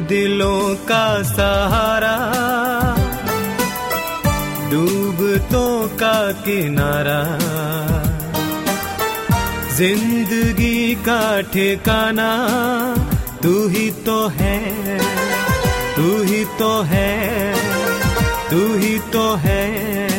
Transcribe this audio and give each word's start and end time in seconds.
दिलों 0.00 0.74
का 0.88 1.22
सहारा 1.22 2.16
डूबतों 4.70 5.88
का 5.98 6.32
किनारा। 6.42 7.20
ज़िंदगी 9.76 10.94
का 10.94 11.40
ठिकाना, 11.40 12.30
तू 13.42 13.68
ही 13.68 13.90
तो 14.06 14.26
है, 14.28 14.58
तू 15.96 16.22
ही 16.22 16.44
तो 16.58 16.70
है, 16.82 17.54
तू 18.50 18.62
ही 18.74 18.98
तो 19.12 19.34
है। 19.34 20.09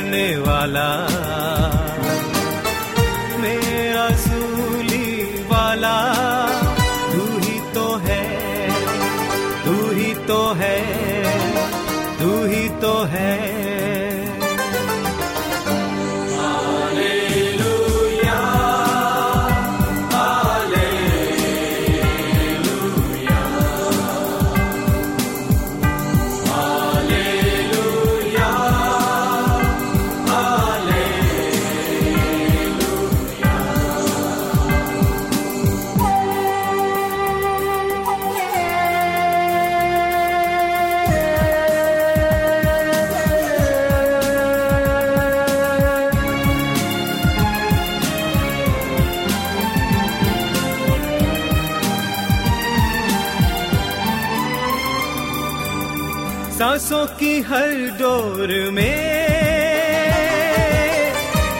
करने 0.00 0.36
वाला। 0.36 0.88
सांसों 56.60 57.04
की 57.18 57.40
हर 57.40 57.70
डोर 57.98 58.50
में 58.70 58.96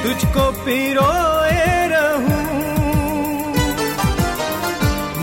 तुझको 0.02 0.44
पिरोए 0.64 1.62
रहूँ। 1.93 2.41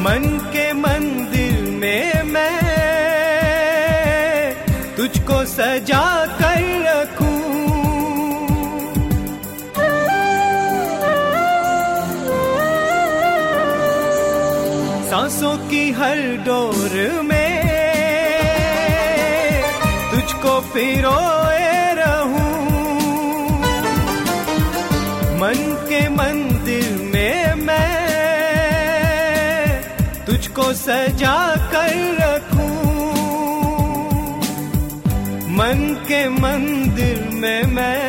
मन 0.06 0.26
के 0.54 0.66
मंदिर 0.74 1.62
में 1.82 2.24
मैं 2.34 2.56
तुझको 4.98 5.38
सजा 5.54 6.06
कर 6.42 6.66
रखूँ। 6.88 7.38
सांसों 15.10 15.56
की 15.70 15.84
हर 16.00 16.18
डोर 16.48 17.22
में 17.24 17.37
पिरोए 20.74 21.76
रहूँ। 21.94 22.54
मन 25.40 25.60
के 25.90 26.02
मंदिर 26.10 26.90
में 27.14 27.66
मैं 27.66 27.96
तुझको 30.26 30.66
सजा 30.74 31.38
कर 31.74 31.94
रखूँ। 32.22 32.76
मन 35.58 35.80
के 36.08 36.22
मंदिर 36.30 37.18
में 37.34 37.64
मैं 37.76 38.02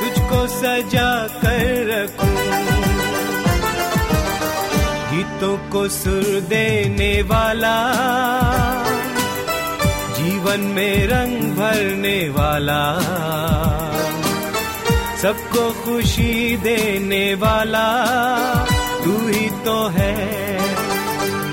तुझको 0.00 0.46
सजा 0.56 1.10
कर 1.42 1.64
रखूँ। 1.90 2.34
गीतों 5.10 5.56
को 5.70 5.88
सुर 5.88 6.28
देने 6.48 7.12
वाला 7.22 7.78
जीवन 10.40 10.60
में 10.74 11.06
रंग 11.06 11.40
भरने 11.54 12.18
वाला, 12.28 12.82
सबको 15.22 15.64
खुशी 15.80 16.56
देने 16.56 17.22
वाला। 17.34 17.88
तू 19.04 19.12
ही 19.26 19.48
तो 19.64 19.76
है, 19.88 20.14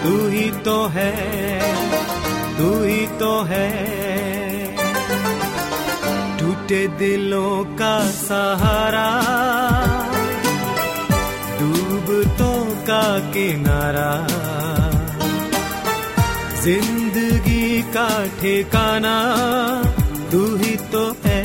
तू 0.03 0.13
ही 0.27 0.49
तो 0.65 0.77
है, 0.87 1.11
तू 2.57 2.69
ही 2.83 3.05
तो 3.19 3.31
है। 3.43 3.67
टूटे 6.39 6.87
दिलों 6.97 7.55
का 7.75 7.95
सहारा 8.21 9.09
डूबतों 11.59 12.59
का 12.87 13.03
किनारा। 13.33 14.11
ज़िंदगी 16.63 17.06
का 17.93 18.07
ठिकाना 18.39 19.15
तू 20.31 20.43
ही 20.55 20.75
तो 20.91 21.03
है 21.25 21.41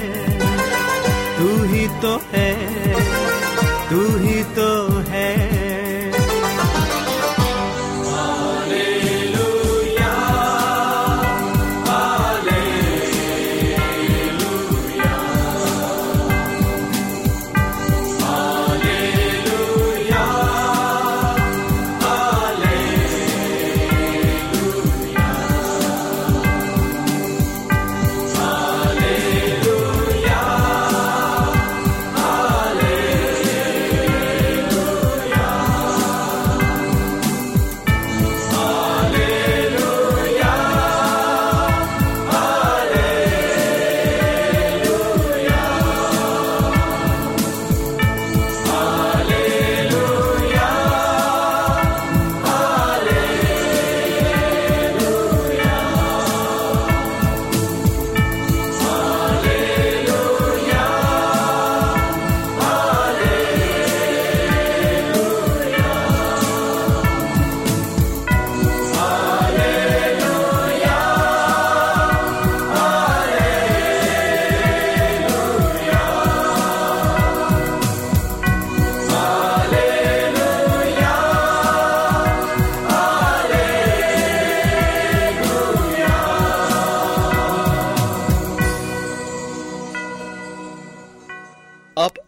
तू 1.39 1.49
ही 1.73 1.87
तो 2.03 2.15
है 2.33 2.51
तू 3.91 4.01
ही 4.19 4.43
तो 4.57 4.71
है। 5.09 5.52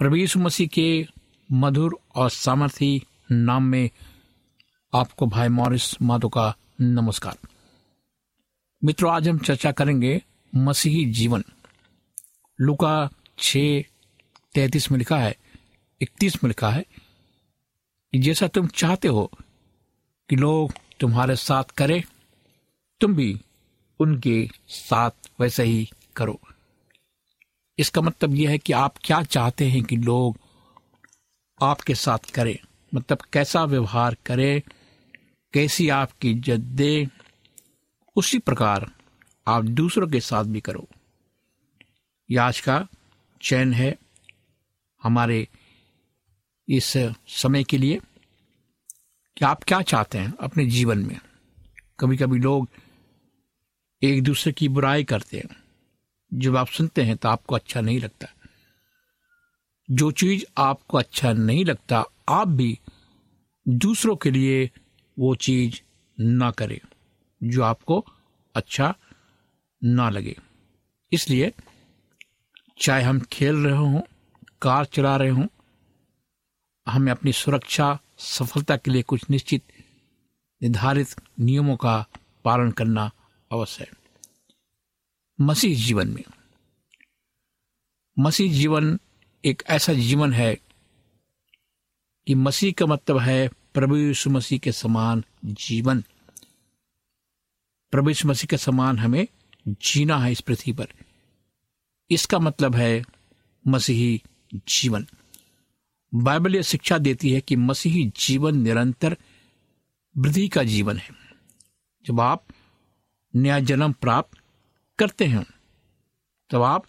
यीशु 0.00 0.38
मसीह 0.38 0.66
के 0.66 1.06
मधुर 1.52 1.98
और 2.14 2.30
सामर्थी 2.30 3.02
नाम 3.32 3.62
में 3.62 3.90
आपको 4.94 5.26
भाई 5.26 5.48
मॉरिस 5.48 6.02
माधो 6.02 6.28
का 6.28 6.56
नमस्कार। 6.80 7.36
मित्रों, 8.84 9.12
आज 9.12 9.28
हम 9.28 9.38
चर्चा 9.38 9.72
करेंगे 9.72 10.22
मसीही 10.54 11.04
जीवन। 11.04 11.44
लुका 12.60 13.10
छ 13.38 13.56
तैतीस 14.54 14.90
में 14.90 14.98
लिखा 14.98 15.18
है, 15.18 15.36
इकतीस 16.00 16.44
में 16.44 16.48
लिखा 16.48 16.70
है 16.70 16.84
कि 18.12 18.18
जैसा 18.18 18.46
तुम 18.46 18.66
चाहते 18.66 19.08
हो 19.08 19.30
कि 20.28 20.36
लोग 20.36 20.72
तुम्हारे 21.00 21.36
साथ 21.36 21.64
करें, 21.64 22.02
तुम 23.00 23.14
भी 23.14 23.40
उनके 24.00 24.48
साथ 24.68 25.10
वैसे 25.40 25.64
ही 25.64 25.90
करो। 26.16 26.40
इसका 27.78 28.00
मतलब 28.00 28.34
यह 28.34 28.50
है 28.50 28.58
कि 28.58 28.72
आप 28.72 28.94
क्या 29.04 29.22
चाहते 29.22 29.68
हैं 29.68 29.82
कि 29.82 29.96
लोग 29.96 30.38
आपके 31.62 31.94
साथ 31.94 32.30
करें? 32.34 32.58
मतलब 32.94 33.18
कैसा 33.32 33.64
व्यवहार 33.64 34.16
करें? 34.26 34.62
कैसी 35.52 35.88
आपकी 35.88 36.30
इज़्ज़त 36.30 36.60
दे? 36.60 37.08
उसी 38.16 38.38
प्रकार 38.38 38.90
आप 39.48 39.64
दूसरों 39.64 40.08
के 40.08 40.20
साथ 40.20 40.44
भी 40.44 40.60
करो। 40.60 40.88
यह 42.30 42.42
आज 42.42 42.60
का 42.60 42.86
चयन 43.42 43.72
है 43.72 43.98
हमारे 45.02 45.48
इस 46.68 46.92
समय 47.28 47.64
के 47.64 47.78
लिए 47.78 48.00
कि 49.36 49.44
आप 49.44 49.64
क्या 49.64 49.82
चाहते 49.82 50.18
हैं 50.18 50.34
अपने 50.40 50.66
जीवन 50.66 50.98
में? 50.98 51.20
कभी 52.00 52.16
कभी 52.16 52.38
लोग 52.38 52.68
एक 54.02 54.22
दूसरे 54.22 54.52
की 54.52 54.68
बुराई 54.68 55.04
करते 55.04 55.36
हैं। 55.36 55.63
जब 56.34 56.56
आप 56.56 56.66
सुनते 56.66 57.02
हैं 57.02 57.16
तो 57.16 57.28
आपको 57.28 57.54
अच्छा 57.54 57.80
नहीं 57.80 58.00
लगता। 58.00 58.26
जो 59.90 60.10
चीज़ 60.10 60.44
आपको 60.58 60.98
अच्छा 60.98 61.32
नहीं 61.32 61.64
लगता, 61.64 62.04
आप 62.28 62.48
भी 62.48 62.78
दूसरों 63.68 64.16
के 64.16 64.30
लिए 64.30 64.70
वो 65.18 65.34
चीज़ 65.34 65.80
ना 66.18 66.50
करें, 66.50 66.80
जो 67.42 67.62
आपको 67.62 68.04
अच्छा 68.54 68.94
ना 69.84 70.10
लगे। 70.10 70.36
इसलिए 71.12 71.52
चाहे 72.80 73.02
हम 73.02 73.20
खेल 73.20 73.56
रहे 73.56 73.76
हों, 73.76 74.00
कार 74.62 74.84
चला 74.84 75.16
रहे 75.16 75.28
हों, 75.28 75.46
हमें 76.86 77.12
अपनी 77.12 77.32
सुरक्षा, 77.32 77.98
सफलता 78.18 78.76
के 78.76 78.90
लिए 78.90 79.02
कुछ 79.02 79.30
निश्चित, 79.30 79.62
निर्धारित 80.62 81.14
नियमों 81.40 81.76
का 81.76 82.06
पालन 82.44 82.70
करना 82.70 83.10
अवश्य 83.52 83.84
है। 83.84 84.03
मसीह 85.40 85.86
जीवन 85.86 86.08
में। 86.08 86.24
मसीह 88.18 88.52
जीवन 88.52 88.98
एक 89.44 89.62
ऐसा 89.66 89.92
जीवन 89.92 90.32
है 90.32 90.58
कि 92.26 92.34
मसीह 92.34 92.72
का 92.72 92.86
मतलब 92.86 93.18
है 93.18 93.48
प्रभु 93.48 93.96
यीशु 93.96 94.30
मसीह 94.30 94.58
के 94.58 94.72
समान 94.72 95.24
जीवन। 95.44 96.04
प्रभु 97.90 98.10
यीशु 98.10 98.28
मसीह 98.28 98.46
के 98.46 98.56
समान 98.56 98.98
हमें 98.98 99.28
जीना 99.68 100.18
है 100.18 100.32
इस 100.32 100.40
पृथ्वी 100.40 100.72
पर। 100.72 100.88
इसका 102.10 102.38
मतलब 102.38 102.76
है 102.76 103.04
मसीही 103.66 104.22
जीवन। 104.68 105.06
बाइबल 106.14 106.56
यह 106.56 106.62
शिक्षा 106.62 106.98
देती 106.98 107.32
है 107.32 107.40
कि 107.40 107.56
मसीही 107.56 108.12
जीवन 108.16 108.58
निरंतर 108.58 109.16
वृद्धि 110.18 110.48
का 110.48 110.62
जीवन 110.62 110.96
है। 110.96 111.10
जब 112.06 112.20
आप 112.20 112.44
नया 113.36 113.60
जन्म 113.60 113.92
प्राप्त 113.92 114.43
करते 114.98 115.24
हैं। 115.24 115.46
तब 116.50 116.62
आप 116.62 116.84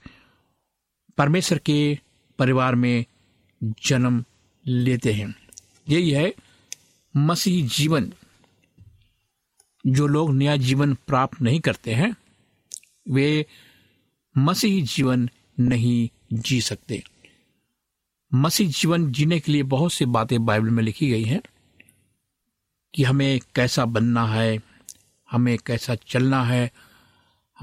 परमेश्वर 1.17 1.57
के 1.57 1.99
परिवार 2.39 2.75
में 2.75 3.05
जन्म 3.63 4.25
लेते 4.67 5.13
हैं। 5.13 5.35
यही 5.89 6.11
है 6.11 6.33
मसीह 7.17 7.67
जीवन। 7.67 8.13
जो 9.87 10.07
लोग 10.07 10.33
नया 10.33 10.55
जीवन 10.55 10.93
प्राप्त 10.93 11.41
नहीं 11.41 11.59
करते 11.59 11.93
हैं, 11.93 12.15
वे 13.09 13.45
मसीह 14.37 14.85
जीवन 14.85 15.29
नहीं 15.59 16.09
जी 16.33 16.61
सकते। 16.61 17.03
मसीह 18.33 18.69
जीवन 18.69 19.11
जीने 19.11 19.39
के 19.39 19.51
लिए 19.51 19.63
बहुत 19.63 19.93
सी 19.93 20.05
बातें 20.05 20.45
बाइबल 20.45 20.69
में 20.69 20.83
लिखी 20.83 21.09
गई 21.09 21.23
हैं 21.23 21.41
कि 22.95 23.03
हमें 23.03 23.39
कैसा 23.55 23.85
बनना 23.85 24.27
है, 24.27 24.59
हमें 25.31 25.57
कैसा 25.57 25.95
चलना 25.95 26.43
है 26.43 26.71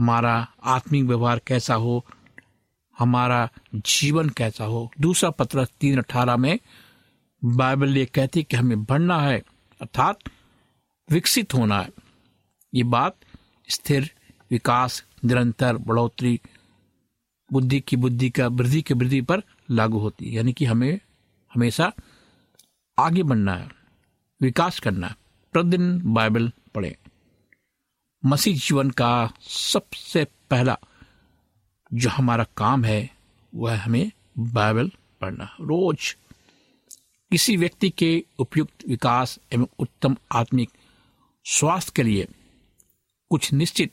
हमारा 0.02 0.48
आत्मिक 0.64 1.04
व्यवहार 1.04 1.40
कैसा 1.46 1.74
हो, 1.74 2.06
हमारा 2.98 3.48
जीवन 3.74 4.28
कैसा 4.28 4.64
हो। 4.64 4.90
दूसरा 5.00 5.30
पत्र 5.30 5.64
तीन 5.64 5.98
अठारह 5.98 6.36
में 6.36 6.58
बाइबल 7.44 7.98
ये 7.98 8.06
कहती 8.06 8.40
है 8.40 8.44
कि 8.44 8.56
हमें 8.56 8.84
बढ़ना 8.84 9.20
है, 9.20 9.38
अर्थात 9.80 10.18
विकसित 11.10 11.54
होना 11.54 11.80
है। 11.80 11.88
ये 12.74 12.82
बात 12.82 13.16
स्थिर, 13.68 14.10
विकास, 14.50 15.04
निरंतर, 15.24 15.76
बढ़ोतरी, 15.76 16.40
बुद्धि 17.52 17.80
की 17.80 17.96
बुद्धि 17.96 18.30
का, 18.30 18.46
वृद्धि 18.48 18.82
की 18.82 18.94
वृद्धि 18.94 19.20
पर 19.20 19.42
लागू 19.70 19.98
होती 19.98 20.26
है। 20.26 20.32
यानी 20.32 20.52
कि 20.52 20.64
हमें 20.64 21.00
हमेशा 21.54 21.92
आगे 22.98 23.22
बढ़ना 23.22 23.54
है, 23.54 23.68
विकास 24.40 24.80
करना 24.80 25.06
है। 25.06 25.16
प्रतिदिन 25.52 26.14
बाइबल 26.14 26.52
पढ़े। 26.74 26.96
मसीह 28.24 28.56
जीवन 28.56 28.90
का 28.90 29.32
सबसे 29.40 30.24
पहला 30.24 30.78
जो 31.94 32.08
हमारा 32.08 32.46
काम 32.56 32.84
है, 32.84 33.10
वह 33.54 33.80
हमें 33.80 34.12
बाइबल 34.38 34.90
पढ़ना। 35.20 35.44
रोज 35.44 36.16
किसी 37.30 37.56
व्यक्ति 37.56 37.90
के 37.90 38.24
उपयुक्त 38.38 38.88
विकास 38.88 39.38
एवं 39.52 39.66
उत्तम 39.78 40.16
आत्मिक 40.32 40.70
स्वास्थ्य 41.44 41.92
के 41.96 42.02
लिए 42.02 42.28
कुछ 43.30 43.52
निश्चित 43.52 43.92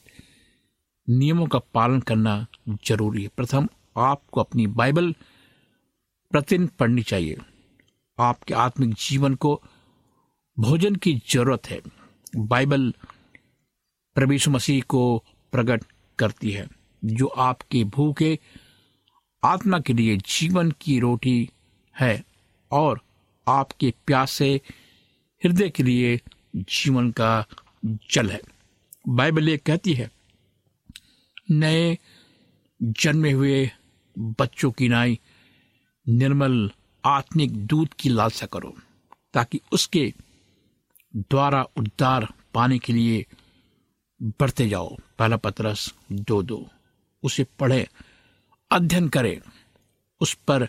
नियमों 1.10 1.48
का 1.48 1.60
पालन 1.60 2.00
करना 2.00 2.46
ज़रूरी 2.86 3.24
है। 3.24 3.30
प्रथम, 3.38 3.70
आपको 3.98 4.42
अपनी 4.42 4.68
बाइबल 4.68 5.16
प्रतिदिन 6.32 6.68
पढ़नी 6.68 7.04
चाहिए। 7.04 7.38
आपके 8.20 8.54
आत्मिक 8.54 8.94
जीवन 8.94 9.36
को 9.36 9.62
भोजन 10.60 10.96
की 10.96 11.22
ज़रूरत 11.30 11.70
है। 11.70 11.82
बाइबल 12.36 12.94
प्रभु 14.20 14.52
मसीह 14.52 14.82
को 14.82 15.24
प्रकट 15.52 15.84
करती 16.20 16.52
है, 16.52 16.68
जो 17.06 17.26
आपके 17.26 17.84
भूखे 17.84 18.40
आत्मा 19.44 19.80
के 19.80 19.94
लिए 19.94 20.18
जीवन 20.18 20.72
की 20.72 21.00
रोटी 21.00 21.50
है 22.00 22.24
और 22.72 23.02
आपके 23.48 23.94
प्यासे 24.08 24.50
हृदय 25.42 25.70
के 25.70 25.84
लिए 25.84 26.20
जीवन 26.56 27.12
का 27.12 27.46
जल 27.86 28.30
है। 28.30 28.42
बाइबल 29.08 29.50
ये 29.50 29.58
कहती 29.58 29.94
है, 29.94 30.12
नए 31.52 31.98
जन्मे 32.82 33.32
हुए 33.32 33.72
बच्चों 34.40 34.72
की 34.72 34.90
नाई 34.90 35.20
निर्मल 36.08 36.72
आत्मिक 37.06 37.56
दूध 37.58 37.94
की 37.94 38.10
लालसा 38.10 38.46
करो, 38.46 38.76
ताकि 39.34 39.62
उसके 39.72 40.14
द्वारा 41.16 41.64
उद्धार 41.78 42.28
पाने 42.54 42.80
के 42.80 42.94
लिए 42.94 43.26
बढ़ते 44.22 44.68
जाओ। 44.70 44.96
पहला 45.20 45.38
पत्रस 45.38 45.94
दो 46.12 46.42
दो। 46.44 46.70
उसे 47.24 47.44
पढ़े, 47.60 47.88
अध्ययन 48.72 49.10
करें, 49.10 49.42
उस 50.22 50.34
पर 50.48 50.68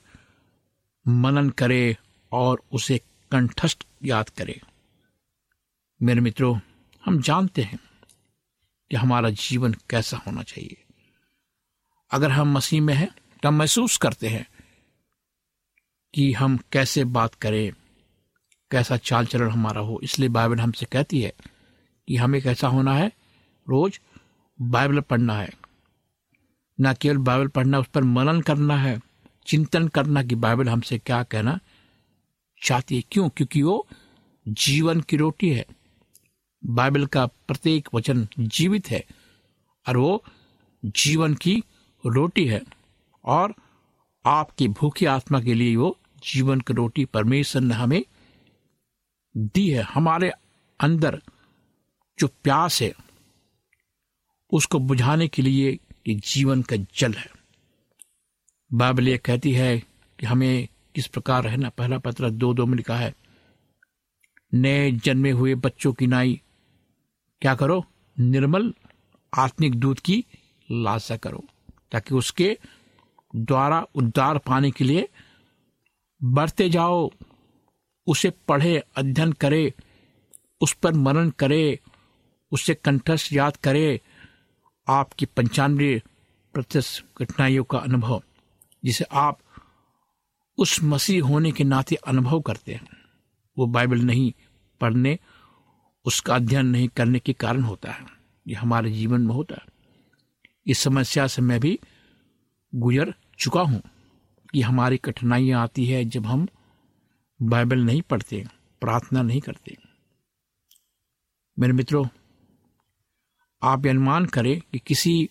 मनन 1.08 1.50
करे 1.50 1.96
और 2.32 2.62
उसे 2.72 2.98
कंठस्थ 3.32 3.86
याद 4.04 4.28
करें। 4.28 4.60
मेरे 6.02 6.20
मित्रों, 6.20 6.58
हम 7.04 7.20
जानते 7.20 7.62
हैं 7.62 7.78
कि 8.90 8.96
हमारा 8.96 9.30
जीवन 9.30 9.74
कैसा 9.90 10.16
होना 10.16 10.42
चाहिए। 10.42 10.84
अगर 12.10 12.30
हम 12.30 12.52
मसीह 12.52 12.80
में 12.82 12.94
हैं 12.94 13.08
तो 13.42 13.48
हम 13.48 13.54
महसूस 13.54 13.96
करते 13.96 14.28
हैं 14.28 14.46
कि 16.14 16.32
हम 16.32 16.58
कैसे 16.72 17.04
बात 17.04 17.34
करें, 17.34 17.72
कैसा 18.70 18.96
चाल 18.96 19.26
चलन 19.26 19.50
हमारा 19.50 19.80
हो। 19.80 20.00
इसलिए 20.02 20.28
बाइबल 20.28 20.60
हमसे 20.60 20.86
कहती 20.86 21.20
है 21.20 21.32
कि 22.08 22.16
हमें 22.16 22.42
कैसा 22.42 22.68
होना 22.68 22.94
है? 22.94 23.19
रोज 23.70 24.00
बाइबल 24.60 25.00
पढ़ना 25.00 25.34
है। 25.34 25.50
न 26.80 26.94
केवल 26.94 27.16
बाइबल 27.16 27.48
पढ़ना, 27.48 27.78
उस 27.78 27.86
पर 27.86 28.04
मनन 28.04 28.40
करना 28.40 28.76
है, 28.76 29.00
चिंतन 29.46 29.88
करना 29.88 30.22
कि 30.22 30.34
बाइबल 30.34 30.68
हमसे 30.68 30.98
क्या 30.98 31.22
कहना 31.22 31.58
चाहती 32.62 32.96
है। 32.96 33.02
क्यों? 33.10 33.28
क्योंकि 33.28 33.62
वो 33.62 33.86
जीवन 34.48 35.00
की 35.00 35.16
रोटी 35.16 35.50
है। 35.50 35.66
बाइबल 36.66 37.06
का 37.06 37.26
प्रत्येक 37.26 37.88
वचन 37.94 38.28
जीवित 38.38 38.90
है 38.90 39.04
और 39.88 39.96
वो 39.96 40.24
जीवन 40.84 41.34
की 41.34 41.62
रोटी 42.06 42.46
है 42.46 42.62
और 43.24 43.54
आपकी 44.26 44.68
भूखी 44.68 45.06
आत्मा 45.06 45.40
के 45.40 45.54
लिए 45.54 45.76
वो 45.76 45.98
जीवन 46.32 46.60
की 46.60 46.72
रोटी 46.72 47.04
परमेश्वर 47.04 47.62
ने 47.62 47.74
हमें 47.74 48.04
दी 49.36 49.70
है। 49.70 49.82
हमारे 49.82 50.32
अंदर 50.80 51.22
जो 52.18 52.26
प्यास 52.26 52.82
है 52.82 52.92
उसको 54.52 54.78
बुझाने 54.78 55.28
के 55.28 55.42
लिए 55.42 55.78
ये 56.08 56.14
जीवन 56.14 56.62
का 56.62 56.76
जल 56.76 57.12
है। 57.12 57.28
बाइबल 58.70 59.08
ये 59.08 59.18
कहती 59.18 59.52
है 59.52 59.78
कि 60.18 60.26
हमें 60.26 60.68
किस 60.94 61.06
प्रकार 61.06 61.44
रहना। 61.44 61.68
पहला 61.68 61.98
पत्र 61.98 62.30
दो 62.30 62.52
दो 62.54 62.66
में 62.66 62.76
लिखा 62.76 62.96
है, 62.96 63.14
नए 64.54 64.90
जन्मे 64.92 65.30
हुए 65.30 65.54
बच्चों 65.54 65.92
की 65.92 66.06
नाई, 66.06 66.40
क्या 67.42 67.54
करो? 67.54 67.84
निर्मल, 68.16 68.72
आत्मिक 69.32 69.74
दूध 69.74 70.00
की 70.00 70.24
लालसा 70.70 71.16
करो, 71.16 71.44
ताकि 71.92 72.14
उसके 72.14 72.58
द्वारा 73.36 73.86
उद्धार 73.94 74.38
पाने 74.38 74.70
के 74.70 74.84
लिए 74.84 75.08
बढ़ते 76.20 76.68
जाओ, 76.70 77.10
उसे 78.06 78.30
पढ़े, 78.48 78.82
अध्ययन 78.96 79.32
करे, 79.32 79.72
उस 80.60 80.72
पर 80.72 80.92
मनन 80.92 81.30
करे, 81.30 81.78
उसे 82.52 82.74
कंठस्थ 82.74 83.32
याद 83.32 83.56
करे 83.56 84.00
आपकी 84.90 85.26
पंचानवे 85.26 86.02
प्रत्यक्ष 86.54 87.02
घटनाइयों 87.22 87.64
का 87.64 87.78
अनुभव, 87.78 88.22
जिसे 88.84 89.04
आप 89.04 89.38
उस 90.58 90.82
मसीह 90.82 91.24
होने 91.24 91.52
के 91.52 91.64
नाते 91.64 91.94
अनुभव 91.94 92.40
करते 92.40 92.74
हैं। 92.74 92.88
वो 93.58 93.66
बाइबल 93.66 93.98
नहीं 93.98 94.32
पढ़ने, 94.80 95.18
उसका 96.04 96.34
अध्ययन 96.34 96.66
नहीं 96.66 96.88
करने 96.88 97.18
के 97.18 97.32
कारण 97.32 97.62
होता 97.62 97.92
है। 97.92 98.06
ये 98.46 98.54
हमारे 98.54 98.90
जीवन 98.90 99.20
में 99.20 99.34
होता 99.34 99.54
है। 99.54 99.66
इस 100.66 100.78
समस्या 100.78 101.26
से 101.26 101.42
मैं 101.42 101.60
भी 101.60 101.78
गुजर 102.74 103.14
चुका 103.38 103.60
हूँ 103.60 103.82
कि 104.52 104.62
हमारी 104.62 104.96
कठिनाइयाँ 104.96 105.62
आती 105.62 105.86
है 105.86 106.04
जब 106.04 106.26
हम 106.26 106.48
बाइबल 107.42 107.78
नहीं 107.78 108.02
पढ़ते, 108.02 108.46
प्रार्थना 108.80 109.22
नहीं 109.22 109.40
करते। 109.40 109.76
मेरे 111.58 111.72
मित्रों 111.72 112.04
आप 113.62 113.84
ये 113.86 113.90
अनुमान 113.90 114.26
करें 114.26 114.60
कि 114.60 114.78
किसी 114.78 115.30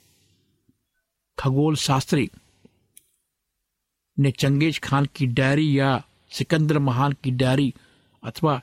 खगोल 1.37 1.75
शास्त्री 1.75 2.29
ने 4.17 4.31
चंगेज 4.31 4.79
खान 4.79 5.05
की 5.15 5.27
डायरी 5.27 5.79
या 5.79 6.03
सिकंदर 6.31 6.79
महान 6.79 7.13
की 7.23 7.31
डायरी 7.31 7.73
अथवा 8.23 8.61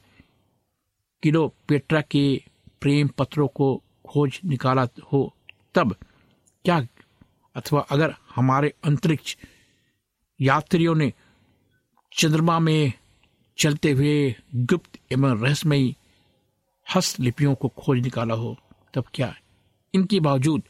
किलो 1.23 1.55
पेट्रा 1.69 2.01
के 2.01 2.43
प्रेम 2.81 3.09
पत्रों 3.09 3.49
को 3.49 3.83
खोज 4.09 4.41
निकाला 4.45 4.87
हो, 5.13 5.35
तब 5.75 5.95
क्या 6.65 6.87
अथवा 7.55 7.81
अगर 7.81 8.15
हमारे 8.35 8.75
अंतरिक्ष 8.85 9.37
यात्रियों 10.41 10.95
ने 10.95 11.13
चंद्रमा 12.13 12.59
में 12.59 12.93
चलते 13.59 13.91
हुए 13.91 14.35
गुप्त 14.55 14.99
एवं 15.13 15.43
रहस्यमयी 15.43 15.97
हस्तलिपियों 16.87 17.55
को 17.55 17.69
खोज 17.69 18.03
निकाला 18.03 18.35
हो, 18.35 18.57
तब 18.95 19.05
क्या 19.15 19.35
इनके 19.95 20.21
बावजूद 20.21 20.62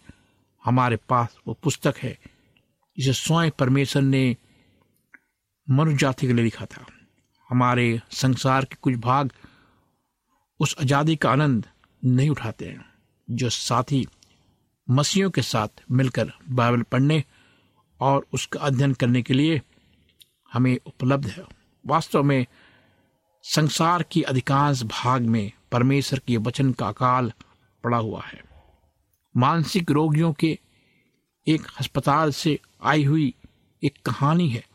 हमारे 0.65 0.97
पास 1.09 1.37
वो 1.47 1.55
पुस्तक 1.63 1.97
है, 1.99 2.17
जिसे 2.99 3.13
स्वयं 3.15 3.51
परमेश्वर 3.59 4.03
ने 4.03 4.37
मनुष्य 5.69 5.97
जाति 5.97 6.27
के 6.27 6.33
लिए 6.33 6.45
लिखा 6.45 6.67
था। 6.67 6.85
हमारे 7.51 8.01
संसार 8.13 8.65
के 8.65 8.77
कुछ 8.83 8.95
भाग 9.01 9.33
उस 10.61 10.75
आज़ादी 10.81 11.17
का 11.17 11.31
आनंद 11.31 11.67
नहीं 12.03 12.31
उठाते 12.31 12.67
हैं, 12.67 12.85
जो 13.29 13.49
साथी 13.51 14.07
मसीहों 14.89 15.31
के 15.31 15.43
साथ 15.43 15.83
मिलकर 15.91 16.33
बाइबल 16.51 16.83
पढ़ने 16.83 17.23
और 18.01 18.27
उसका 18.35 18.61
अध्ययन 18.61 18.93
करने 18.95 19.23
के 19.23 19.35
लिए 19.35 19.61
हमें 20.53 20.77
उपलब्ध 20.87 21.27
है। 21.27 21.45
वास्तव 21.85 22.23
में 22.23 22.47
संसार 23.45 24.03
की 24.03 24.23
अधिकांश 24.25 24.83
भाग 24.85 25.23
में 25.23 25.53
परमेश्वर 25.73 26.19
के 26.19 26.37
वचन 26.39 26.73
का 26.73 26.89
अकाल 26.89 27.33
पड़ा 27.85 27.97
हुआ 27.97 28.23
है। 28.23 28.41
मानसिक 29.37 29.91
रोगियों 29.91 30.33
के 30.33 30.59
एक 31.47 31.67
अस्पताल 31.81 32.31
से 32.33 32.61
आई 32.83 33.05
हुई 33.05 33.35
एक 33.85 34.03
कहानी 34.07 34.49
है। 34.49 34.67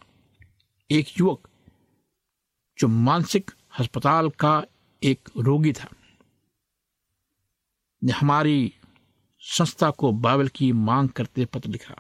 एक 0.92 1.08
युवक 1.20 1.50
जो 2.80 2.88
मानसिक 2.88 3.52
अस्पताल 3.80 4.30
का 4.30 4.64
एक 5.04 5.30
रोगी 5.38 5.74
था। 5.74 5.90
ने 8.04 8.12
हमारी 8.12 8.74
संस्था 9.40 9.90
को 9.90 10.12
बाइबल 10.12 10.48
की 10.48 10.72
मांग 10.72 11.10
करते 11.10 11.46
पत्र 11.46 11.70
लिखा। 11.70 11.96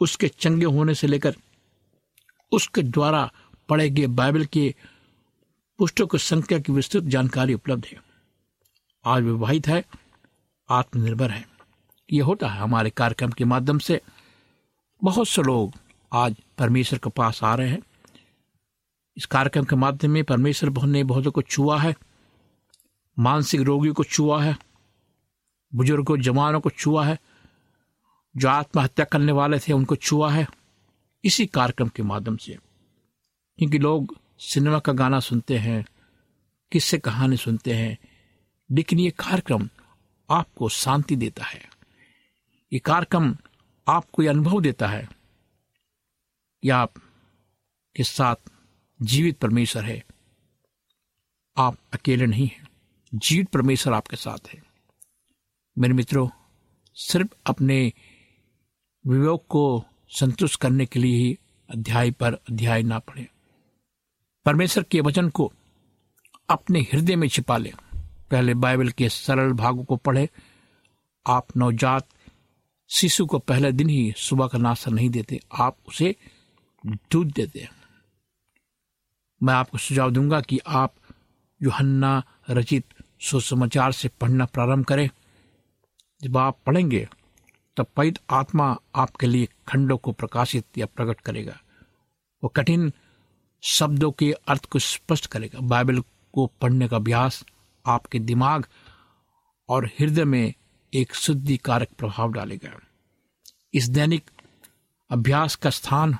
उसके 0.00 0.28
चंगे 0.28 0.66
होने 0.66 0.94
से 0.94 1.06
लेकर 1.06 1.36
उसके 2.52 2.82
द्वारा 2.82 3.32
पढ़े 3.68 3.90
गए 3.90 4.06
बाइबल 4.06 4.44
के 4.44 4.74
पुस्तकों 5.78 6.06
की 6.06 6.18
संख्या 6.18 6.58
की 6.58 6.72
विस्तृत 6.72 7.04
जानकारी 7.04 7.54
उपलब्ध 7.54 7.86
है। 7.86 8.02
आज 9.04 9.22
विवाहित 9.22 9.68
है। 9.68 10.01
आत्मनिर्भर 10.70 11.30
है। 11.30 11.48
ये 12.12 12.20
होता 12.20 12.48
है 12.48 12.60
हमारे 12.60 12.90
कार्यक्रम 12.90 13.30
के 13.30 13.44
माध्यम 13.44 13.78
से। 13.78 14.00
बहुत 15.04 15.28
से 15.28 15.42
लोग 15.42 15.72
आज 16.12 16.36
परमेश्वर 16.58 16.98
के 16.98 17.10
पास 17.10 17.44
आ 17.44 17.54
रहे 17.54 17.68
हैं। 17.68 17.82
इस 19.16 19.26
कार्यक्रम 19.26 19.64
के 19.64 19.76
माध्यम 19.76 20.10
में 20.10 20.24
परमेश्वर 20.24 20.86
ने 20.86 21.04
बहुतों 21.04 21.30
को 21.30 21.42
छुआ 21.42 21.80
है। 21.80 21.94
मानसिक 23.18 23.60
रोगियों 23.60 23.94
को 23.94 24.04
छुआ 24.04 24.42
है। 24.44 24.58
बुज़ुर्गों, 25.74 26.20
जवानों 26.20 26.60
को 26.60 26.70
छुआ 26.70 27.06
है। 27.06 27.18
जो 28.36 28.48
आत्महत्या 28.48 29.04
करने 29.04 29.32
वाले 29.32 29.58
थे, 29.58 29.72
उनको 29.72 29.96
छुआ 29.96 30.32
है। 30.32 30.46
इसी 31.24 31.46
कार्यक्रम 31.46 31.88
के 31.88 32.02
माध्यम 32.02 32.36
से। 32.36 32.58
क्योंकि 33.58 33.78
लोग 33.78 34.18
सिनेमा 34.38 34.78
का 34.78 34.92
गाना 34.92 35.20
सुनते 35.20 35.58
हैं, 35.58 35.84
किससे 36.72 36.98
कहानी 36.98 37.36
सुनते 37.36 37.72
हैं। 37.74 37.98
लेकिन 38.70 38.98
ये 38.98 39.10
कार्यक्रम 39.10 39.68
आपको 40.32 40.68
शांति 40.68 41.16
देता 41.16 41.44
है। 41.44 41.68
ये 42.72 42.78
कार्यक्रम 42.78 43.36
आपको 43.88 44.22
ये 44.22 44.28
अनुभव 44.28 44.60
देता 44.60 44.88
है 44.88 45.08
कि 46.62 46.68
आप 46.68 46.92
के 47.96 48.04
साथ 48.04 48.36
जीवित 49.02 49.38
परमेश्वर 49.38 49.84
है। 49.84 50.04
आप 51.56 51.78
अकेले 51.92 52.26
नहीं 52.26 52.46
हैं। 52.46 52.68
जीवित 53.14 53.48
परमेश्वर 53.48 53.92
आपके 53.92 54.16
साथ 54.16 54.48
है। 54.48 54.62
मेरे 55.78 55.94
मित्रों, 55.94 56.28
सिर्फ़ 56.94 57.32
अपने 57.46 57.92
विवेक 59.06 59.40
को 59.48 59.84
संतुष्ट 60.08 60.60
करने 60.60 60.86
के 60.86 60.98
लिए 60.98 61.16
ही 61.16 61.38
अध्याय 61.70 62.10
पर 62.10 62.34
अध्याय 62.34 62.82
ना 62.82 62.98
पढ़े। 62.98 63.28
परमेश्वर 64.44 64.84
के 64.84 65.00
वचन 65.00 65.28
को 65.28 65.52
अपने 66.50 66.80
हृदय 66.80 67.16
में 67.16 67.28
छिपा 67.28 67.56
ले। 67.56 67.72
पहले 68.32 68.54
बाइबल 68.54 68.88
के 68.88 69.08
सरल 69.08 69.52
भागों 69.52 69.84
को 69.84 69.96
पढ़े। 69.96 70.28
आप 71.26 71.56
नवजात 71.56 72.08
शिशु 72.90 73.26
को 73.26 73.38
पहले 73.38 73.72
दिन 73.72 73.88
ही 73.88 74.14
सुबह 74.16 74.46
का 74.46 74.58
नाश्ता 74.58 74.90
नहीं 74.90 75.10
देते, 75.10 75.40
आप 75.52 75.76
उसे 75.88 76.16
दूध 76.86 77.32
देते 77.32 77.60
हैं। 77.60 77.70
मैं 79.42 79.54
आपको 79.54 79.78
सुझाव 79.78 80.10
दूँगा 80.10 80.40
कि 80.40 80.58
आप 80.66 80.94
यूहन्ना 81.62 82.22
रचित 82.50 82.84
सुसमाचार 83.20 83.92
से 83.92 84.08
पढ़ना 84.08 84.44
प्रारंभ 84.44 84.84
करें। 84.84 85.10
जब 86.22 86.36
आप 86.36 86.58
पढ़ेंगे, 86.66 87.08
तब 87.76 87.86
पवित्र 87.96 88.20
आत्मा 88.30 88.76
आपके 88.94 89.26
लिए 89.26 89.48
खंडों 89.68 89.98
को 89.98 90.12
प्रकाशित 90.12 90.78
या 90.78 90.86
प्रकट 90.86 91.20
करेगा। 91.20 91.60
वो 92.42 92.48
कठिन 92.48 92.92
शब्दों 93.62 94.12
के 94.12 94.32
अर्थ 94.32 94.64
को 94.64 94.78
स्पष्ट 94.78 95.26
करेगा। 95.26 95.58
बाइबल 95.60 96.00
को 96.32 96.46
पढ़ने 96.60 96.88
का 96.88 96.96
अभ्यास 96.96 97.44
आपके 97.86 98.18
दिमाग 98.18 98.66
और 99.68 99.86
हृदय 99.86 100.24
में 100.24 100.54
एक 100.94 101.14
शुद्धि 101.14 101.56
कारक 101.56 101.88
प्रभाव 101.98 102.32
डालेगा। 102.32 102.80
इस 103.74 103.88
दैनिक 103.88 104.30
अभ्यास 105.10 105.56
का 105.56 105.70
स्थान 105.70 106.18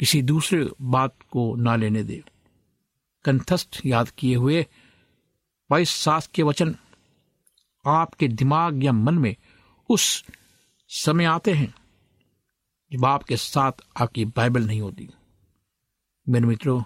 किसी 0.00 0.22
दूसरे 0.22 0.70
बात 0.80 1.16
को 1.30 1.56
ना 1.56 1.76
लेने 1.76 2.02
दे। 2.04 2.24
कंठस्थ 3.24 3.80
याद 3.86 4.10
किए 4.10 4.34
हुए 4.34 4.66
बाईस 5.70 5.90
सास 5.90 6.26
के 6.26 6.42
वचन 6.42 6.76
आपके 7.86 8.28
दिमाग 8.28 8.84
या 8.84 8.92
मन 8.92 9.18
में 9.18 9.36
उस 9.88 10.24
समय 10.88 11.24
आते 11.24 11.52
हैं 11.52 11.74
जब 12.92 13.04
आपके 13.04 13.36
साथ 13.36 13.72
आपकी 13.96 14.24
बाइबल 14.24 14.66
नहीं 14.66 14.80
होती। 14.80 15.08
मेरे 16.28 16.46
मित्रों, 16.46 16.82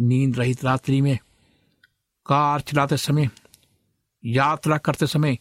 नींद 0.00 0.38
रहित 0.38 0.64
रात्रि 0.64 1.00
में 1.00 1.18
कार 2.26 2.60
चलाते 2.60 2.96
समय, 2.96 3.30
यात्रा 4.24 4.78
करते 4.78 5.06
समय, 5.06 5.38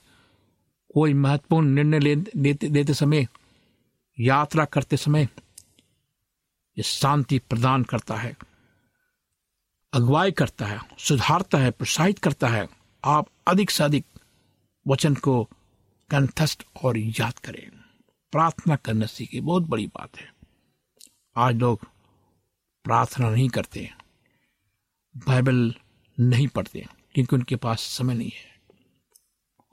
कोई 0.93 1.13
महत्वपूर्ण 1.13 1.67
निर्णय 1.67 1.99
लेते 1.99 2.69
लेते 2.69 2.93
समय, 2.93 3.27
यात्रा 4.19 4.65
करते 4.65 4.97
समय, 4.97 5.29
ये 6.77 6.83
शांति 6.83 7.39
प्रदान 7.39 7.83
करता 7.83 8.15
है, 8.15 8.37
अगुवाई 9.93 10.31
करता 10.31 10.65
है, 10.65 10.79
सुधारता 10.99 11.57
है, 11.57 11.71
प्रोत्साहित 11.71 12.19
करता 12.19 12.47
है। 12.47 12.69
आप 13.05 13.27
अधिक 13.47 13.69
से 13.69 13.83
अधिक 13.83 14.05
वचन 14.87 15.15
को 15.15 15.49
कंठस्थ 16.09 16.65
और 16.83 16.97
याद 16.97 17.39
करें। 17.39 17.71
प्रार्थना 18.31 18.75
करना 18.75 19.05
सीखे 19.05 19.41
बहुत 19.41 19.63
बड़ी 19.63 19.87
बात 19.87 20.17
है। 20.17 20.33
आज 21.35 21.55
लोग 21.55 21.79
प्रार्थना 22.83 23.29
नहीं 23.29 23.49
करते। 23.49 23.91
बाइबल 25.17 25.75
नहीं 26.23 26.47
पढ़ते 26.47 26.87
क्योंकि 27.15 27.35
उनके 27.35 27.55
पास 27.55 27.81
समय 27.81 28.13
नहीं 28.13 28.29
है। 28.29 28.53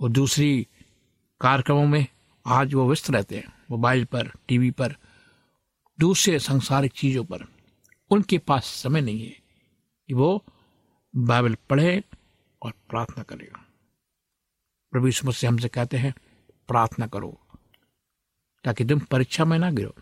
और 0.00 0.10
दूसरी, 0.10 0.68
कार्यक्रमों 1.40 1.86
में 1.86 2.06
आज 2.46 2.74
वो 2.74 2.88
व्यस्त 2.88 3.10
रहते 3.10 3.36
हैं, 3.36 3.52
मोबाइल 3.70 4.04
पर, 4.04 4.30
टीवी 4.48 4.70
पर, 4.70 4.96
दूसरे 6.00 6.38
संसारिक 6.38 6.92
चीज़ों 6.92 7.24
पर। 7.24 7.44
उनके 8.10 8.38
पास 8.38 8.66
समय 8.66 9.00
नहीं 9.00 9.22
है 9.22 9.36
कि 10.08 10.14
वो 10.14 10.44
बाइबल 11.16 11.54
पढ़े 11.54 12.04
और 12.62 12.72
प्रार्थना 12.88 13.22
करेगा 13.22 13.64
प्रभु 14.92 15.06
यीशु 15.06 15.32
से 15.32 15.46
हमसे 15.46 15.68
कहते 15.68 15.96
हैं, 15.96 16.14
प्रार्थना 16.68 17.06
करो, 17.06 17.40
ताकि 18.64 18.84
तुम 18.84 18.98
परीक्षा 18.98 19.44
में 19.44 19.58
ना 19.58 19.70
गिरो। 19.70 19.94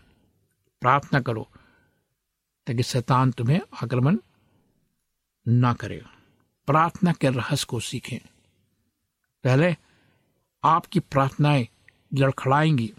प्रार्थना 0.81 1.21
करो, 1.21 1.49
ताकि 2.67 2.83
शैतान 2.83 3.31
तुम्हें 3.31 3.61
आक्रमण 3.83 4.17
ना 5.47 5.73
करेगा 5.73 6.18
प्रार्थना 6.69 7.11
के 7.11 7.29
रहस्य 7.29 7.65
को 7.69 7.79
सीखें। 7.79 8.17
पहले 9.43 9.75
आपकी 10.63 10.99
प्रार्थनाएँ 10.99 11.67
लड़खड़ाएँगी 12.13 12.91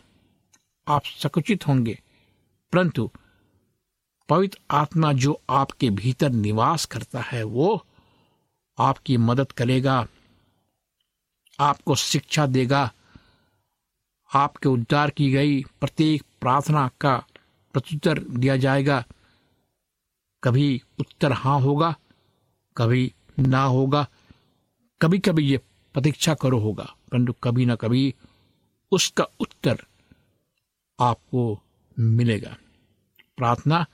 आप 0.86 1.02
सकुचित 1.04 1.66
होंगे, 1.66 1.98
परंतु 2.72 3.10
पवित्र 4.28 4.58
आत्मा 4.70 5.12
जो 5.12 5.40
आपके 5.50 5.90
भीतर 5.90 6.30
निवास 6.30 6.84
करता 6.84 7.20
है, 7.20 7.42
वो 7.42 7.86
आपकी 8.78 9.16
मदद 9.16 9.52
करेगा, 9.52 10.06
आपको 11.58 11.94
शिक्षा 11.94 12.46
देगा, 12.46 12.90
आपके 14.30 14.68
उद्धार 14.68 15.10
की 15.10 15.30
गई 15.32 15.62
प्रत्येक 15.80 16.22
प्रार्थना 16.40 16.88
का 17.00 17.16
प्रत्युत्तर 17.74 18.18
दिया 18.18 18.56
जाएगा। 18.56 19.04
कभी 20.42 20.82
उत्तर 21.00 21.32
हाँ 21.32 21.60
होगा, 21.60 21.94
कभी 22.76 23.12
ना 23.40 23.62
होगा। 23.62 24.08
कभी 25.02 25.18
कभी 25.18 25.50
ये 25.50 25.58
प्रतीक्षा 25.94 26.34
करो 26.34 26.58
होगा, 26.58 26.94
परंतु 27.12 27.32
कभी 27.32 27.66
ना 27.66 27.74
कभी 27.74 28.14
उसका 28.92 29.24
उत्तर 29.40 29.86
आपको 31.00 31.62
मिलेगा। 31.98 32.56
प्रार्थना, 33.36 33.86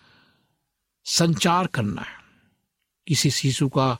संचार 1.05 1.67
करना 1.67 2.03
है। 2.03 2.17
किसी 3.09 3.31
शिशु 3.31 3.69
का 3.69 3.99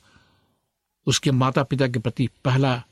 उसके 1.05 1.31
माता 1.31 1.63
पिता 1.63 1.87
के 1.87 1.99
प्रति 1.99 2.29
पहला 2.45 2.83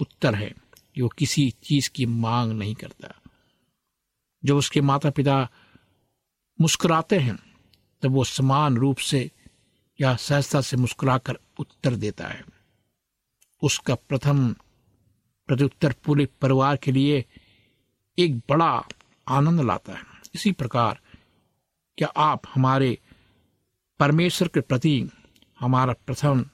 उत्तर 0.00 0.34
है 0.34 0.54
कि 0.94 1.02
वो 1.02 1.08
किसी 1.08 1.54
चीज़ 1.62 1.90
की 1.90 2.06
मांग 2.06 2.52
नहीं 2.52 2.74
करता। 2.74 3.20
जब 4.44 4.56
उसके 4.56 4.80
माता 4.80 5.10
पिता 5.10 5.48
मुस्कुराते 6.60 7.18
हैं, 7.18 7.38
तब 8.02 8.10
वो 8.10 8.24
समान 8.24 8.76
रूप 8.76 8.96
से 8.96 9.30
या 10.00 10.16
सहजता 10.16 10.60
से 10.60 10.76
मुस्कुराकर 10.76 11.38
उत्तर 11.58 11.96
देता 11.96 12.26
है। 12.26 12.44
उसका 13.62 13.94
प्रथम 13.94 14.52
प्रत्युत्तर 15.46 15.92
पूरे 15.92 16.26
परिवार 16.26 16.76
के 16.76 16.92
लिए 16.92 17.24
एक 18.18 18.38
बड़ा 18.38 18.88
आनंद 19.28 19.60
लाता 19.60 19.92
है। 19.92 20.04
इसी 20.34 20.52
प्रकार, 20.52 21.00
क्या 21.98 22.08
आप 22.08 22.42
हमारे 22.54 22.98
परमेश्वर 23.98 24.48
के 24.48 24.60
प्रति 24.60 25.10
हमारा 25.60 25.94
प्रथम 26.06 26.44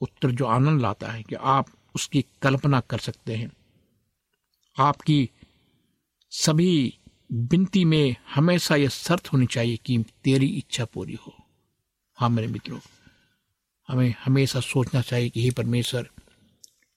उत्तर 0.00 0.30
जो 0.30 0.46
आनंद 0.46 0.80
लाता 0.80 1.08
है 1.08 1.22
कि 1.22 1.34
आप 1.34 1.66
उसकी 1.94 2.24
कल्पना 2.42 2.80
कर 2.80 2.98
सकते 2.98 3.36
हैं? 3.36 3.52
आपकी 4.78 5.30
सभी 6.30 6.98
विनती 7.32 7.84
में 7.84 8.16
हमेशा 8.34 8.76
यह 8.76 8.88
शर्त 8.88 9.32
होनी 9.32 9.46
चाहिए 9.46 9.76
कि 9.76 10.04
तेरी 10.24 10.46
इच्छा 10.46 10.84
पूरी 10.84 11.14
हो। 11.14 11.39
हाँ 12.20 12.28
मेरे 12.28 12.48
मित्रों, 12.48 12.78
हमें 13.88 14.14
हमेशा 14.24 14.60
सोचना 14.60 15.00
चाहिए 15.02 15.28
कि 15.30 15.42
हे 15.42 15.50
परमेश्वर, 15.50 16.08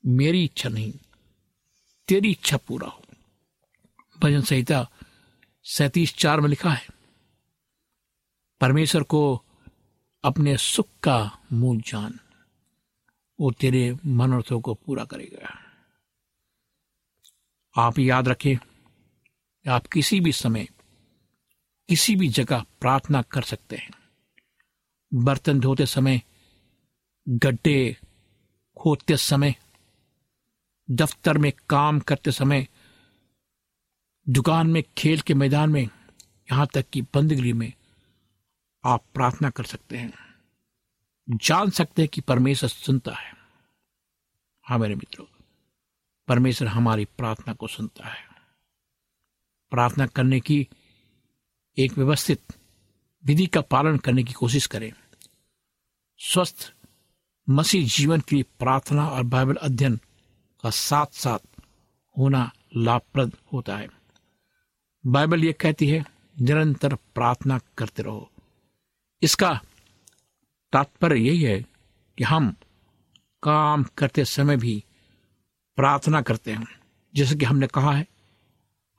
मेरी 0.03 0.43
इच्छा 0.45 0.69
नहीं, 0.69 0.91
तेरी 2.07 2.31
इच्छा 2.31 2.57
पूरा 2.57 2.87
हो। 2.87 3.03
भजन 4.19 4.41
संहिता 4.41 4.87
सैतीस 5.65 6.15
चार 6.15 6.41
में 6.41 6.49
लिखा 6.49 6.71
है, 6.71 6.87
परमेश्वर 8.61 9.03
को 9.03 9.23
अपने 10.23 10.57
सुख 10.57 10.89
का 11.03 11.17
मूल 11.53 11.81
जान, 11.81 12.19
वो 13.39 13.51
तेरे 13.51 13.95
मनोरथों 14.05 14.61
को 14.61 14.73
पूरा 14.75 15.05
करेगा। 15.05 15.57
आप 17.75 17.99
याद 17.99 18.27
रखें, 18.27 18.55
आप 19.65 19.87
किसी 19.87 20.19
भी 20.19 20.31
समय 20.33 20.67
किसी 21.89 22.15
भी 22.15 22.27
जगह 22.27 22.65
प्रार्थना 22.81 23.21
कर 23.21 23.41
सकते 23.43 23.75
हैं। 23.75 24.02
बर्तन 25.13 25.59
धोते 25.59 25.85
समय, 25.85 26.21
गड्ढे 27.29 27.97
खोदते 28.77 29.17
समय, 29.17 29.55
दफ्तर 30.91 31.37
में 31.37 31.53
काम 31.69 31.99
करते 31.99 32.31
समय, 32.31 32.67
दुकान 34.29 34.67
में, 34.67 34.83
खेल 34.97 35.21
के 35.21 35.33
मैदान 35.33 35.69
में, 35.69 35.83
यहाँ 36.51 36.67
तक 36.73 36.89
कि 36.89 37.01
बंदगी 37.01 37.53
में 37.53 37.73
आप 38.85 39.03
प्रार्थना 39.13 39.49
कर 39.49 39.63
सकते 39.63 39.97
हैं। 39.97 40.13
जान 41.29 41.69
सकते 41.69 42.01
हैं 42.01 42.09
कि 42.13 42.21
परमेश्वर 42.21 42.69
सुनता 42.69 43.11
है। 43.11 43.33
हाँ 44.63 44.79
मेरे 44.79 44.95
मित्रों, 44.95 45.25
परमेश्वर 46.27 46.67
हमारी 46.67 47.05
प्रार्थना 47.05 47.53
को 47.53 47.67
सुनता 47.67 48.07
है। 48.07 48.27
प्रार्थना 49.71 50.07
करने 50.07 50.39
की 50.39 50.67
एक 51.77 51.97
व्यवस्थित 51.97 52.43
विधि 53.25 53.45
का 53.45 53.61
पालन 53.61 53.97
करने 53.97 54.23
की 54.23 54.33
कोशिश 54.33 54.67
करें। 54.67 54.93
स्वस्थ 56.25 56.73
मसीह 57.49 57.87
जीवन 57.87 58.19
के 58.19 58.43
प्रार्थना 58.43 59.07
और 59.07 59.23
बाइबल 59.23 59.55
अध्ययन 59.55 59.95
का 60.63 60.69
साथ 60.69 61.05
साथ 61.11 61.39
होना 62.17 62.51
लाभप्रद 62.75 63.35
होता 63.53 63.77
है। 63.77 63.89
बाइबल 65.05 65.43
यह 65.43 65.55
कहती 65.61 65.87
है, 65.87 66.05
निरंतर 66.41 66.95
प्रार्थना 66.95 67.59
करते 67.77 68.03
रहो। 68.03 68.31
इसका 69.21 69.61
तात्पर्य 70.73 71.19
यही 71.19 71.41
है 71.41 71.61
कि 72.17 72.23
हम 72.23 72.55
काम 73.43 73.83
करते 73.83 74.25
समय 74.25 74.57
भी 74.57 74.83
प्रार्थना 75.75 76.21
करते 76.21 76.51
हैं। 76.53 76.79
जैसे 77.15 77.35
कि 77.35 77.45
हमने 77.45 77.67
कहा 77.67 77.91
है, 77.91 78.07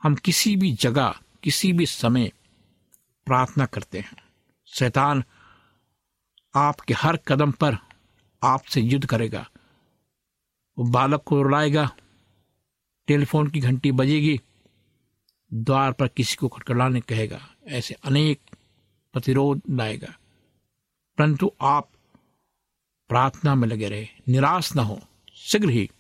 हम 0.03 0.15
किसी 0.15 0.57
भी 0.57 0.73
जगह, 0.73 1.21
किसी 1.43 1.73
भी 1.73 1.87
समय 1.87 2.33
प्रार्थना 3.27 3.67
करते 3.67 4.01
हैं। 4.01 4.17
शैतान 4.67 5.25
आपके 6.57 6.95
हर 6.95 7.17
कदम 7.17 7.53
पर 7.53 7.77
आपसे 8.43 8.81
युद्ध 8.81 9.07
करेगा। 9.07 9.51
वो 10.79 10.85
बालक 10.85 11.23
को 11.27 11.43
रुलाएगा, 11.43 11.97
टेलीफोन 13.07 13.49
की 13.49 13.61
घंटी 13.61 13.93
बजेगी, 13.93 14.41
द्वार 15.55 15.93
पर 15.93 16.09
किसी 16.09 16.37
को 16.37 16.49
खटखटाने 16.49 17.01
कहेगा, 17.01 17.41
ऐसे 17.69 17.95
अनेक 17.95 18.41
प्रतिरोध 19.13 19.63
लाएगा। 19.71 20.15
परंतु 21.19 21.53
आप 21.61 21.91
प्रार्थना 23.09 23.55
में 23.55 23.69
लगे 23.69 23.89
रहे, 23.89 24.07
निराश 24.29 24.77
ना 24.77 24.83
हो, 24.83 25.01
शीघ्र 25.35 25.71
ही 25.71 25.91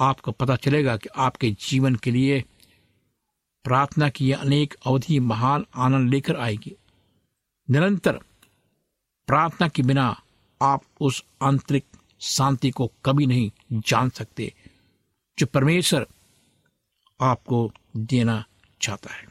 आपको 0.00 0.32
पता 0.32 0.56
चलेगा 0.56 0.96
कि 0.96 1.08
आपके 1.16 1.50
जीवन 1.50 1.94
के 1.94 2.10
लिए 2.10 2.44
प्रार्थना 3.64 4.08
की 4.08 4.32
अनेक 4.32 4.74
अवधि 4.86 5.20
महान 5.20 5.66
आनंद 5.74 6.10
लेकर 6.10 6.36
आएगी। 6.36 6.76
निरंतर 7.70 8.20
प्रार्थना 9.28 9.68
के 9.68 9.82
बिना 9.82 10.22
आप 10.62 10.82
उस 11.00 11.24
आंतरिक 11.42 11.84
शांति 12.20 12.70
को 12.70 12.92
कभी 13.04 13.26
नहीं 13.26 13.50
जान 13.72 14.10
सकते, 14.10 14.54
जो 15.38 15.46
परमेश्वर 15.46 16.06
आपको 17.20 17.72
देना 17.96 18.44
चाहता 18.80 19.14
है। 19.14 19.26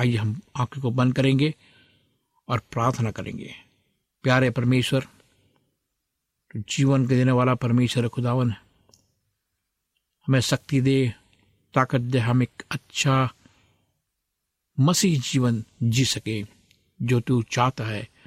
आइए 0.00 0.16
हम 0.16 0.40
आँखों 0.56 0.82
को 0.82 0.90
बंद 0.90 1.16
करेंगे 1.16 1.54
और 2.48 2.58
प्रार्थना 2.58 3.10
करेंगे। 3.10 3.54
प्यारे 4.22 4.50
परमेश्वर, 4.50 5.06
जीवन 6.56 7.08
के 7.08 7.16
देने 7.16 7.32
वाला 7.32 7.54
परमेश्वर 7.54 8.08
खुदावन, 8.08 8.50
हमें 10.26 10.40
शक्ति 10.40 10.80
दे, 10.80 11.14
ताकत 11.74 12.00
दे, 12.00 12.18
हम 12.18 12.42
एक 12.42 12.62
अच्छा 12.70 13.34
मसीह 14.80 15.20
जीवन 15.20 15.64
जी 15.82 16.04
सके, 16.04 16.46
जो 17.02 17.20
तू 17.20 17.42
चाहता 17.42 17.84
है। 17.84 18.17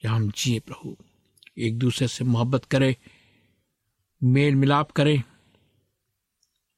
कि 0.00 0.08
हम 0.08 0.30
जिए 0.30 0.60
प्रभु। 0.60 0.96
एक 1.58 1.78
दूसरे 1.78 2.08
से 2.08 2.24
मोहब्बत 2.24 2.64
करें, 2.64 2.96
मेल 4.22 4.54
मिलाप 4.54 4.90
करें 4.90 5.22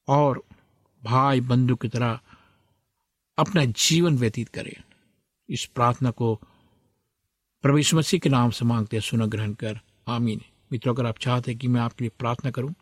और 0.08 0.44
भाई 1.04 1.40
बंधु 1.40 1.76
की 1.76 1.88
तरह 1.88 2.20
अपना 3.38 3.64
जीवन 3.64 4.18
व्यतीत 4.18 4.48
करें। 4.48 4.82
इस 5.48 5.64
प्रार्थना 5.64 6.10
को 6.10 6.40
प्रवेश 7.62 7.94
मसीह 7.94 8.20
के 8.20 8.28
नाम 8.28 8.50
से 8.50 8.64
मांगते 8.64 8.96
हैं, 8.96 9.02
सुन 9.02 9.26
ग्रहण 9.26 9.52
कर। 9.52 9.80
आमीन। 10.08 10.40
मित्रों, 10.72 10.94
अगर 10.94 11.06
आप 11.06 11.18
चाहते 11.18 11.50
हैं 11.50 11.60
कि 11.60 11.68
मैं 11.68 11.80
आपके 11.80 12.04
लिए 12.04 12.10
प्रार्थना 12.18 12.50
करूँ, 12.50 12.74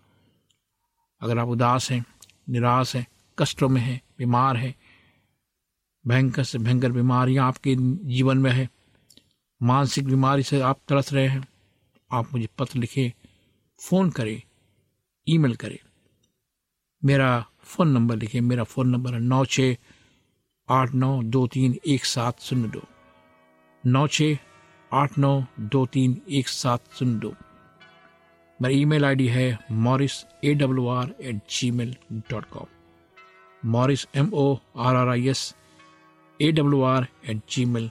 अगर 1.20 1.38
आप 1.38 1.48
उदास 1.48 1.90
हैं, 1.90 2.05
निराश 2.48 2.96
हैं, 2.96 3.07
कष्टों 3.38 3.68
में 3.68 3.81
हैं, 3.81 4.01
बीमार 4.18 4.57
हैं, 4.57 4.74
भयंकर 6.07 6.44
से 6.44 6.59
भयंकर 6.59 6.92
बीमारियाँ 6.92 7.48
आपके 7.48 7.77
जीवन 8.09 8.38
में 8.38 8.51
है 8.51 8.78
मानसिक 9.61 10.07
बीमारी 10.07 10.42
से 10.42 10.61
आप 10.61 10.81
तरस 10.88 11.12
रहे 11.12 11.27
हैं, 11.29 11.47
आप 12.11 12.33
मुझे 12.33 12.49
पत्र 12.59 12.79
लिखें, 12.79 13.11
फ़ोन 13.81 14.11
करें, 14.11 14.40
ईमेल 15.27 15.55
करें। 15.57 15.79
मेरा 17.03 17.31
फ़ोन 17.62 17.88
नंबर 17.88 18.16
लिखें, 18.16 18.40
मेरा 18.40 18.64
फ़ोन 18.64 18.88
नंबर 18.88 19.14
है 19.14 19.21
नौ 19.21 19.44
छः 19.47 19.77
आठ 20.68 20.94
नौ 20.94 21.23
दो 21.25 21.47
तीन 21.47 21.79
एक 21.87 22.05
सात 22.05 22.40
शून्य 22.40 22.68
दो। 22.68 22.83
नौ 23.85 24.07
छः 24.09 24.37
आठ 24.92 25.18
नौ 25.18 25.42
दो 25.61 25.85
तीन 25.87 26.21
एक 26.31 26.49
सात 26.49 26.92
शून्य 26.99 27.18
दो। 27.21 27.35
मेरा 28.61 28.75
ईमेल 28.75 29.05
आईडी 29.05 29.27
है 29.29 29.59
Morris 29.73 30.25
A 30.44 30.55
W 30.55 30.87
R 30.88 31.14
at 31.21 31.40
gmail 31.71 31.94
dot 32.31 32.44
com. 32.53 32.66
Morris 33.62 34.07
M 34.16 34.31
O 34.35 34.55
R 34.79 34.97
R 34.97 35.09
I 35.09 35.29
S 35.29 35.55
A 36.40 36.51
W 36.53 36.83
R 36.85 37.07
at 37.29 37.42
gmail 37.64 37.90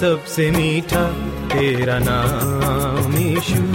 सबसे 0.00 0.50
मीठा 0.50 1.06
तेरा 1.46 1.98
नाम 1.98 3.14
यीशु। 3.14 3.74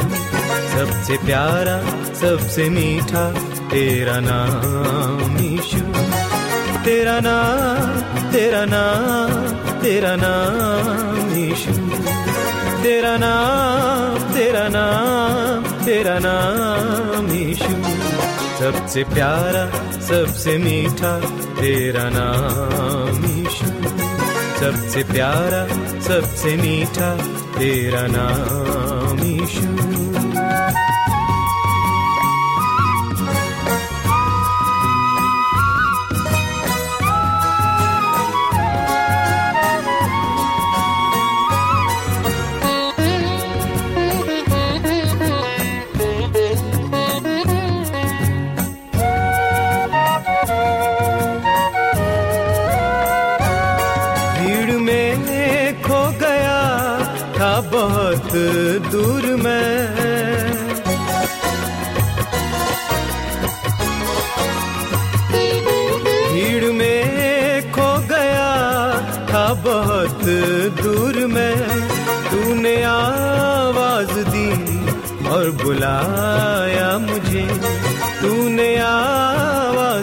सबसे 0.73 1.17
प्यारा, 1.17 2.05
सबसे 2.13 2.69
मीठा 2.69 3.31
तेरा 3.69 4.19
नाम 4.19 5.37
यीशु। 5.37 5.77
तेरा 6.85 7.19
नाम 7.19 8.31
तेरा 8.31 8.65
नाम 8.65 9.47
तेरा 9.81 10.15
नाम 10.15 11.33
यीशु। 11.33 11.71
तेरा 12.83 13.17
नाम 13.17 14.33
तेरा 14.33 14.67
नाम 14.67 15.85
तेरा 15.85 16.19
नाम 16.19 17.27
यीशु। 17.27 17.73
सबसे 18.59 19.03
प्यारा, 19.03 19.65
सबसे 19.99 20.57
मीठा 20.57 21.19
तेरा 21.61 22.09
नाम 22.13 23.25
यीशु। 23.25 23.65
सबसे 24.59 25.03
प्यारा 25.03 25.84
सबसे 26.05 26.55
मीठा 26.57 27.09
तेरा 27.57 28.05
नाम 28.15 29.19
यीशु 29.25 30.34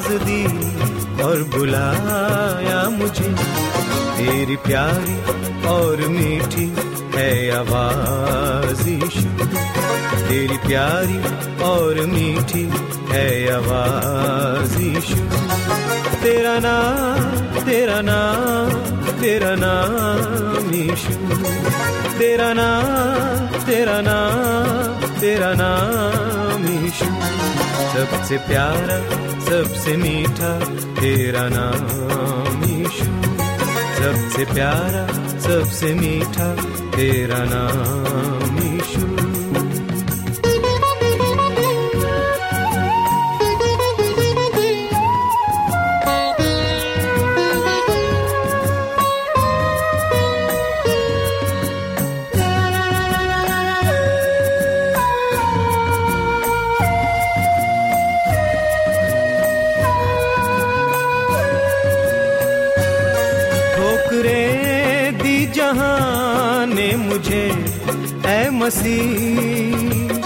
आवाज़ 0.03 0.19
दी 0.27 0.43
और 1.23 1.43
बुलाया 1.55 2.79
मुझे। 2.99 3.31
तेरी 4.19 4.57
प्यारी 4.67 5.17
और 5.71 5.99
मीठी 6.15 6.67
है 7.15 7.31
आवाज़ 7.59 8.83
तेरी 10.29 10.59
प्यारी 10.67 11.19
और 11.71 11.95
मीठी 12.15 12.65
है 13.13 13.27
आवाज़ 13.55 14.77
तेरा 16.23 16.57
नाम 16.67 17.65
तेरा 17.67 18.01
नाम 18.11 18.71
तेरा 19.23 19.55
नाम 19.63 20.71
यीशु 20.75 21.15
तेरा 22.19 22.53
नाम 22.59 23.47
तेरा 23.67 24.01
नाम 24.09 25.11
तेरा 25.21 25.53
नाम 25.63 26.61
यीशु 26.67 26.92
सबसे 27.93 28.37
प्यारा 28.49 28.99
सबसे 29.47 29.97
मीठा 29.97 30.53
तेरा 31.01 31.43
नाम 31.53 32.63
यीशु। 32.65 33.09
सबसे 33.99 34.45
प्यारा 34.55 35.03
सबसे 35.47 35.93
मीठा 35.95 36.49
तेरा 36.97 37.43
नाम 37.53 38.52
मसीह 68.63 70.23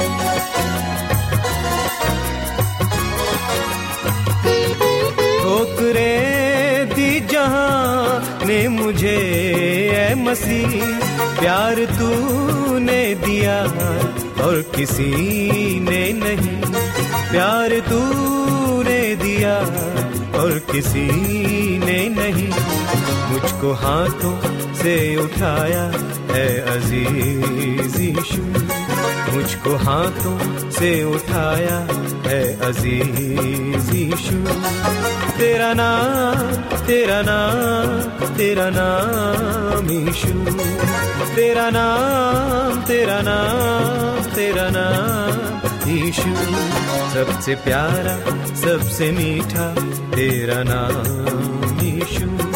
ठोकरें 5.43 6.89
दी 6.95 7.21
जहाँ 7.33 8.47
ने 8.47 8.57
मुझे 8.69 9.17
ऐ 9.97 10.15
मसीह 10.15 10.75
प्यार 11.41 11.85
तूने 11.99 13.03
दिया 13.25 13.57
और 14.47 14.61
किसी 14.77 15.11
ने 15.81 16.03
नहीं। 16.13 16.57
प्यार 17.31 17.79
तूने 17.89 19.01
दिया 19.25 19.57
और 20.41 20.59
किसी 20.73 21.07
ने 21.79 21.99
नहीं। 22.19 22.49
मुझको 23.31 23.73
हाथों 23.85 24.56
से 24.79 24.95
उठाया 25.17 25.85
है 26.31 26.47
अज़ीज़ 26.75 28.01
यीशु 28.03 28.43
मुझको 29.35 29.77
हाथों 29.85 30.37
से 30.71 30.91
उठाया 31.15 31.79
है 32.27 32.41
अज़ीज़ 32.69 33.91
यीशु 33.97 34.37
तेरा 35.39 35.73
नाम 35.81 36.77
तेरा 36.87 37.21
नाम 37.29 38.27
तेरा 38.37 38.69
नाम 38.77 39.91
यीशु 39.91 40.33
तेरा 41.37 41.69
नाम 41.71 42.83
तेरा 42.89 43.21
नाम 43.29 44.23
तेरा 44.35 44.69
नाम 44.77 45.91
यीशु 45.91 46.31
सबसे 47.15 47.55
प्यारा, 47.65 48.17
सबसे 48.63 49.11
मीठा 49.13 49.69
तेरा 50.17 50.63
नाम 50.67 51.79
यीशु 51.81 52.56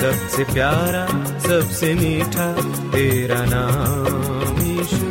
सबसे 0.00 0.44
प्यारा 0.52 1.04
सबसे 1.46 1.92
मीठा 1.94 2.46
तेरा 2.92 3.40
नाम 3.52 4.60
यीशु 4.68 5.10